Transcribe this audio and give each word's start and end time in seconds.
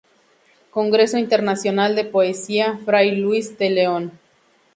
Congreso 0.71 1.19
internacional 1.19 1.95
de 1.95 2.05
poesía 2.05 2.79
Fray 2.85 3.17
Luis 3.17 3.59
de 3.59 3.69
León". 3.69 4.19